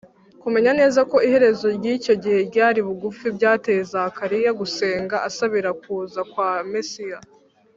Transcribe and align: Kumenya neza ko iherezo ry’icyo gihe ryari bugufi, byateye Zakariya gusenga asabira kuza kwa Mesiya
Kumenya 0.41 0.71
neza 0.79 0.99
ko 1.11 1.17
iherezo 1.27 1.67
ry’icyo 1.77 2.13
gihe 2.23 2.39
ryari 2.49 2.79
bugufi, 2.87 3.25
byateye 3.37 3.81
Zakariya 3.91 4.51
gusenga 4.61 5.15
asabira 5.27 5.69
kuza 5.81 6.19
kwa 6.31 6.49
Mesiya 6.71 7.19